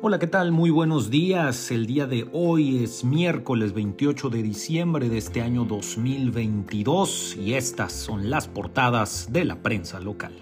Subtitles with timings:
[0.00, 0.52] Hola, ¿qué tal?
[0.52, 1.72] Muy buenos días.
[1.72, 7.94] El día de hoy es miércoles 28 de diciembre de este año 2022 y estas
[7.94, 10.34] son las portadas de la prensa local.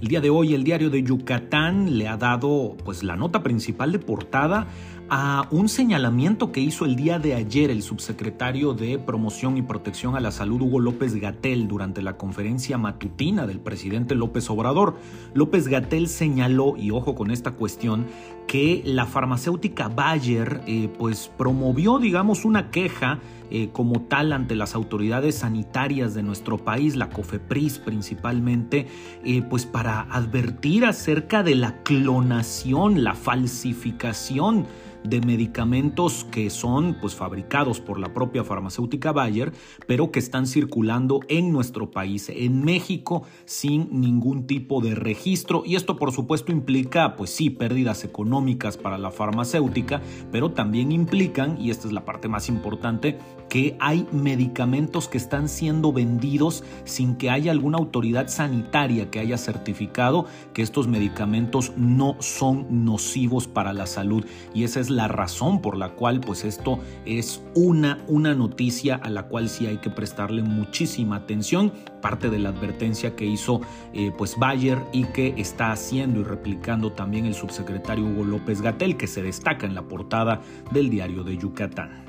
[0.00, 3.90] El día de hoy el diario de Yucatán le ha dado pues la nota principal
[3.90, 4.68] de portada
[5.10, 10.16] a un señalamiento que hizo el día de ayer el subsecretario de Promoción y Protección
[10.16, 14.96] a la Salud Hugo López Gatel durante la conferencia matutina del presidente López Obrador.
[15.34, 18.06] López Gatel señaló, y ojo con esta cuestión,
[18.46, 24.74] que la farmacéutica Bayer eh, pues promovió digamos una queja eh, como tal ante las
[24.74, 28.86] autoridades sanitarias de nuestro país, la COFEPRIS principalmente,
[29.24, 34.66] eh, pues para advertir acerca de la clonación, la falsificación
[35.04, 39.52] de medicamentos que son pues fabricados por la propia farmacéutica Bayer,
[39.86, 45.62] pero que están circulando en nuestro país, en México, sin ningún tipo de registro.
[45.64, 51.60] Y esto por supuesto implica pues sí pérdidas económicas para la farmacéutica, pero también implican
[51.60, 57.16] y esta es la parte más importante que hay medicamentos que están siendo vendidos sin
[57.16, 63.72] que haya alguna autoridad sanitaria que haya certificado que estos medicamentos no son nocivos para
[63.72, 64.24] la salud.
[64.54, 69.10] Y esa es la razón por la cual pues esto es una, una noticia a
[69.10, 73.60] la cual sí hay que prestarle muchísima atención, parte de la advertencia que hizo
[73.92, 78.96] eh, pues Bayer y que está haciendo y replicando también el subsecretario Hugo López Gatel
[78.96, 82.07] que se destaca en la portada del diario de Yucatán.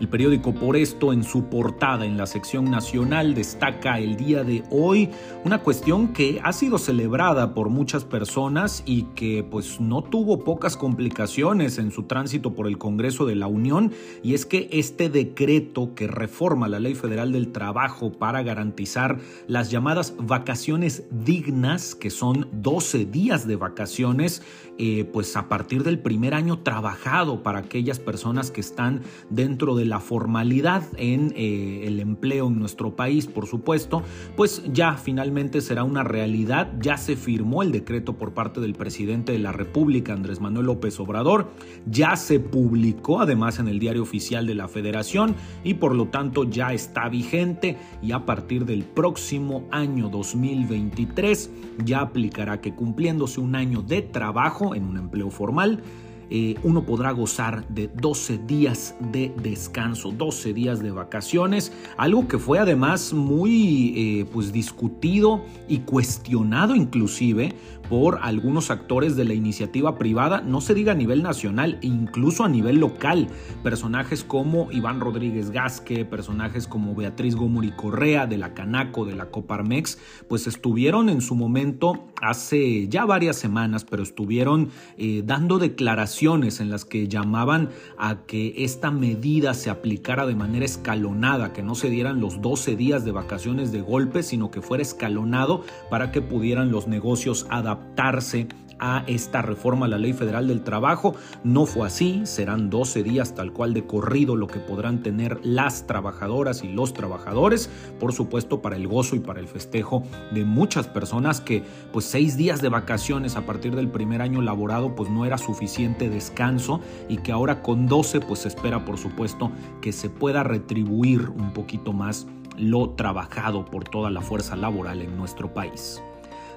[0.00, 4.64] El periódico Por esto en su portada en la sección nacional destaca el día de
[4.70, 5.10] hoy
[5.44, 10.78] una cuestión que ha sido celebrada por muchas personas y que pues no tuvo pocas
[10.78, 13.92] complicaciones en su tránsito por el Congreso de la Unión
[14.22, 19.70] y es que este decreto que reforma la Ley Federal del Trabajo para garantizar las
[19.70, 24.42] llamadas vacaciones dignas que son 12 días de vacaciones
[24.78, 29.89] eh, pues a partir del primer año trabajado para aquellas personas que están dentro de
[29.90, 34.04] la formalidad en eh, el empleo en nuestro país, por supuesto,
[34.36, 36.72] pues ya finalmente será una realidad.
[36.80, 41.00] Ya se firmó el decreto por parte del presidente de la República, Andrés Manuel López
[41.00, 41.50] Obrador.
[41.86, 45.34] Ya se publicó además en el diario oficial de la Federación
[45.64, 51.50] y por lo tanto ya está vigente y a partir del próximo año 2023
[51.84, 55.82] ya aplicará que cumpliéndose un año de trabajo en un empleo formal,
[56.30, 62.38] eh, uno podrá gozar de 12 días de descanso, 12 días de vacaciones, algo que
[62.38, 67.54] fue además muy eh, pues discutido y cuestionado inclusive
[67.90, 72.48] por algunos actores de la iniciativa privada, no se diga a nivel nacional, incluso a
[72.48, 73.26] nivel local.
[73.64, 79.32] Personajes como Iván Rodríguez Gasque, personajes como Beatriz Gómuri Correa de la Canaco, de la
[79.32, 86.60] Coparmex, pues estuvieron en su momento hace ya varias semanas, pero estuvieron eh, dando declaraciones
[86.60, 91.74] en las que llamaban a que esta medida se aplicara de manera escalonada, que no
[91.74, 96.22] se dieran los 12 días de vacaciones de golpe, sino que fuera escalonado para que
[96.22, 98.46] pudieran los negocios adaptar adaptarse
[98.82, 101.14] a esta reforma a la Ley Federal del Trabajo.
[101.44, 105.86] No fue así, serán 12 días tal cual de corrido lo que podrán tener las
[105.86, 110.02] trabajadoras y los trabajadores, por supuesto para el gozo y para el festejo
[110.32, 114.94] de muchas personas que pues seis días de vacaciones a partir del primer año laborado
[114.94, 119.52] pues no era suficiente descanso y que ahora con 12 pues se espera por supuesto
[119.82, 122.26] que se pueda retribuir un poquito más
[122.56, 126.02] lo trabajado por toda la fuerza laboral en nuestro país.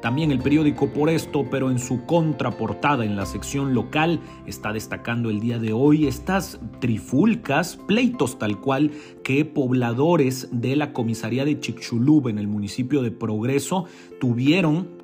[0.00, 5.28] También el periódico por esto, pero en su contraportada en la sección local, está destacando
[5.28, 8.92] el día de hoy estas trifulcas, pleitos tal cual,
[9.24, 13.86] que pobladores de la comisaría de Chicxulub en el municipio de Progreso
[14.20, 14.97] tuvieron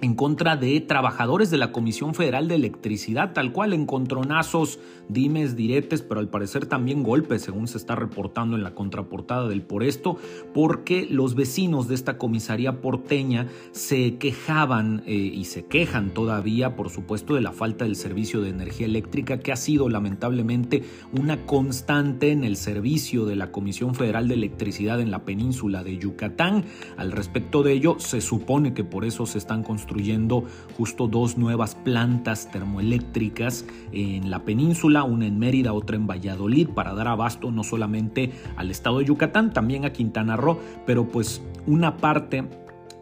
[0.00, 4.78] en contra de trabajadores de la Comisión Federal de Electricidad, tal cual encontronazos,
[5.08, 9.62] dimes, diretes, pero al parecer también golpes, según se está reportando en la contraportada del
[9.62, 10.16] por esto,
[10.54, 16.90] porque los vecinos de esta comisaría porteña se quejaban eh, y se quejan todavía, por
[16.90, 22.30] supuesto, de la falta del servicio de energía eléctrica, que ha sido lamentablemente una constante
[22.30, 26.64] en el servicio de la Comisión Federal de Electricidad en la península de Yucatán.
[26.96, 30.44] Al respecto de ello, se supone que por eso se están construyendo construyendo
[30.76, 36.92] justo dos nuevas plantas termoeléctricas en la península, una en Mérida, otra en Valladolid, para
[36.92, 41.96] dar abasto no solamente al estado de Yucatán, también a Quintana Roo, pero pues una
[41.96, 42.44] parte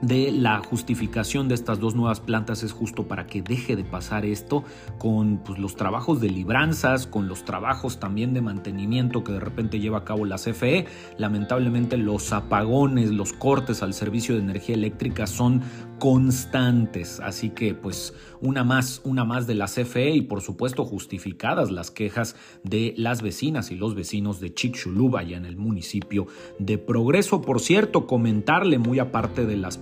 [0.00, 4.24] de la justificación de estas dos nuevas plantas es justo para que deje de pasar
[4.24, 4.64] esto
[4.98, 9.80] con pues, los trabajos de libranzas, con los trabajos también de mantenimiento que de repente
[9.80, 10.86] lleva a cabo la CFE.
[11.16, 15.62] Lamentablemente los apagones, los cortes al servicio de energía eléctrica son
[15.98, 17.20] constantes.
[17.20, 21.90] Así que pues una más, una más de la CFE y por supuesto justificadas las
[21.90, 26.26] quejas de las vecinas y los vecinos de Chicxulub allá en el municipio
[26.58, 27.42] de Progreso.
[27.42, 29.76] Por cierto, comentarle muy aparte de las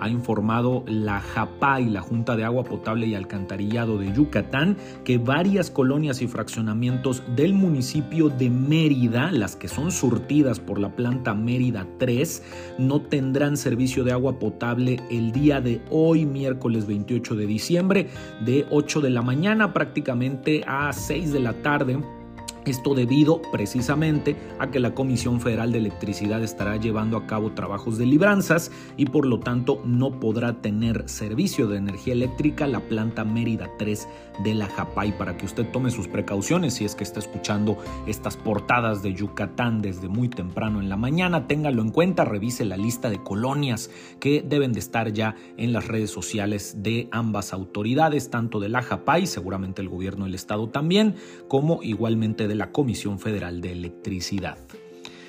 [0.00, 5.70] ha informado la JAPAI, la Junta de Agua Potable y Alcantarillado de Yucatán, que varias
[5.70, 11.86] colonias y fraccionamientos del municipio de Mérida, las que son surtidas por la planta Mérida
[11.98, 12.42] 3,
[12.78, 18.08] no tendrán servicio de agua potable el día de hoy, miércoles 28 de diciembre,
[18.44, 21.98] de 8 de la mañana prácticamente a 6 de la tarde
[22.64, 27.98] esto debido precisamente a que la Comisión Federal de Electricidad estará llevando a cabo trabajos
[27.98, 33.24] de libranzas y por lo tanto no podrá tener servicio de energía eléctrica la planta
[33.24, 34.08] Mérida 3
[34.44, 37.76] de la Japay para que usted tome sus precauciones si es que está escuchando
[38.06, 41.46] estas portadas de Yucatán desde muy temprano en la mañana.
[41.46, 45.88] Téngalo en cuenta, revise la lista de colonias que deben de estar ya en las
[45.88, 51.16] redes sociales de ambas autoridades, tanto de la Japay, seguramente el gobierno del estado también,
[51.48, 54.58] como igualmente de de la Comisión Federal de Electricidad.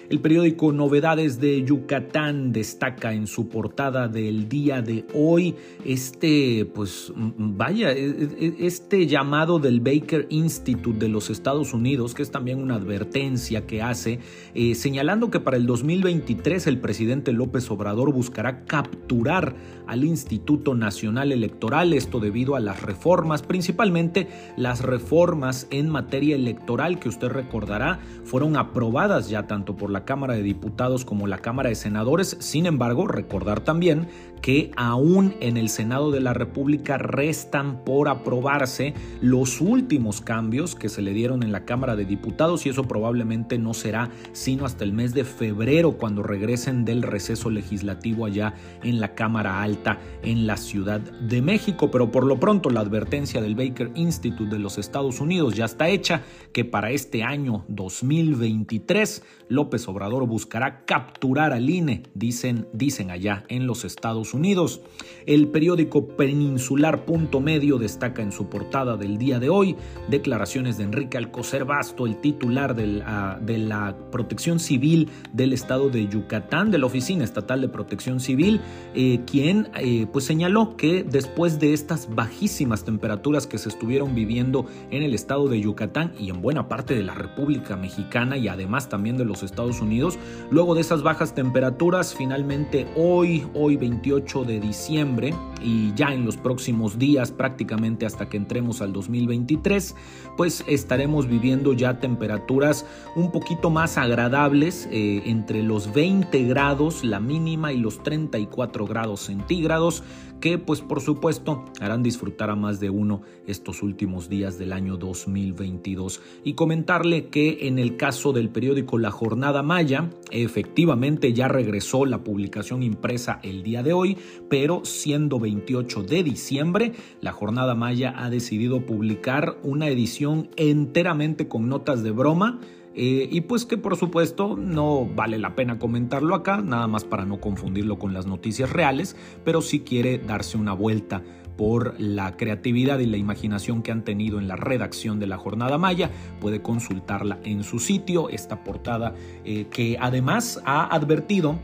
[0.10, 5.56] El periódico Novedades de Yucatán destaca en su portada del día de hoy
[5.86, 12.22] este, pues vaya, e, e, este llamado del Baker Institute de los Estados Unidos, que
[12.22, 14.20] es también una advertencia que hace,
[14.54, 19.56] eh, señalando que para el 2023 el presidente López Obrador buscará capturar
[19.88, 24.28] al Instituto Nacional Electoral, esto debido a las reformas, principalmente
[24.58, 30.34] las reformas en materia electoral que usted recordará fueron aprobadas ya tanto por la Cámara
[30.34, 32.36] de Diputados como la Cámara de Senadores.
[32.40, 34.10] Sin embargo, recordar también
[34.44, 40.90] que aún en el Senado de la República restan por aprobarse los últimos cambios que
[40.90, 44.84] se le dieron en la Cámara de Diputados y eso probablemente no será sino hasta
[44.84, 48.54] el mes de febrero cuando regresen del receso legislativo allá
[48.84, 51.90] en la Cámara Alta en la Ciudad de México.
[51.90, 55.88] Pero por lo pronto la advertencia del Baker Institute de los Estados Unidos ya está
[55.88, 63.46] hecha que para este año 2023 López Obrador buscará capturar al INE, dicen, dicen allá
[63.48, 64.82] en los Estados Unidos.
[65.26, 69.76] El periódico Peninsular Punto Medio destaca en su portada del día de hoy
[70.10, 75.90] declaraciones de Enrique Alcocer Basto, el titular de la, de la Protección Civil del Estado
[75.90, 78.60] de Yucatán, de la Oficina Estatal de Protección Civil,
[78.96, 84.66] eh, quien eh, pues señaló que después de estas bajísimas temperaturas que se estuvieron viviendo
[84.92, 88.90] en el estado de Yucatán y en buena parte de la República Mexicana y además
[88.90, 90.18] también de los Estados Unidos,
[90.52, 96.38] luego de esas bajas temperaturas, finalmente hoy, hoy 28 de diciembre y ya en los
[96.38, 99.96] próximos días, prácticamente hasta que entremos al 2023,
[100.38, 102.86] pues estaremos viviendo ya temperaturas
[103.16, 109.20] un poquito más agradables, eh, entre los 20 grados la mínima y los 34 grados
[109.20, 110.04] centígrados,
[110.40, 114.98] que pues por supuesto harán disfrutar a más de uno estos últimos días del año
[114.98, 116.22] 2022.
[116.44, 120.10] Y comentarle que en el caso del periódico La Jornada Maya,
[120.42, 124.18] efectivamente ya regresó la publicación impresa el día de hoy,
[124.50, 126.92] pero siendo 28 de diciembre,
[127.22, 132.60] La Jornada Maya ha decidido publicar una edición enteramente con notas de broma
[132.96, 137.26] eh, y pues que por supuesto no vale la pena comentarlo acá, nada más para
[137.26, 141.24] no confundirlo con las noticias reales, pero si quiere darse una vuelta
[141.58, 145.78] por la creatividad y la imaginación que han tenido en la redacción de la Jornada
[145.78, 146.10] Maya.
[146.40, 149.14] Puede consultarla en su sitio, esta portada
[149.46, 151.60] eh, que además ha advertido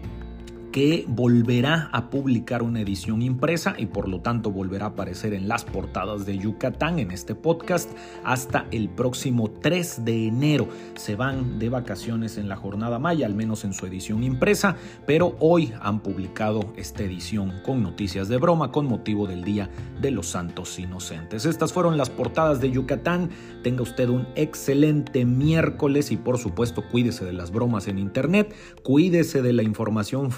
[0.71, 5.47] que volverá a publicar una edición impresa y por lo tanto volverá a aparecer en
[5.47, 7.89] las portadas de Yucatán en este podcast
[8.23, 10.67] hasta el próximo 3 de enero.
[10.95, 15.35] Se van de vacaciones en la jornada maya, al menos en su edición impresa, pero
[15.39, 19.69] hoy han publicado esta edición con noticias de broma con motivo del Día
[20.01, 21.45] de los Santos Inocentes.
[21.45, 23.29] Estas fueron las portadas de Yucatán.
[23.63, 29.41] Tenga usted un excelente miércoles y por supuesto cuídese de las bromas en internet, cuídese
[29.41, 30.31] de la información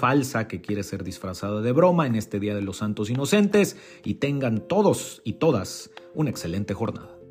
[0.48, 4.66] que quiere ser disfrazada de broma en este Día de los Santos Inocentes y tengan
[4.68, 7.21] todos y todas una excelente jornada.